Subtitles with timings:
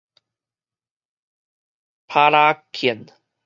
[2.07, 3.05] 啪啦拳